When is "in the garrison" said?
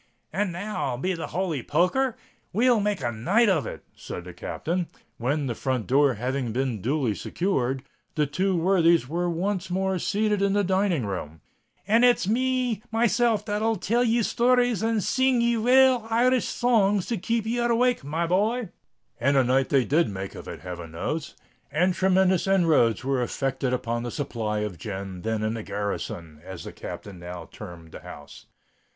25.43-26.41